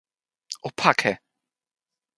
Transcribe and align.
o 0.67 0.69
pake! 0.79 1.13